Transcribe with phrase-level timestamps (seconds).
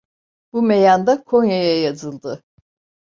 [0.53, 2.43] Bu meyanda Konya'ya yazıldı.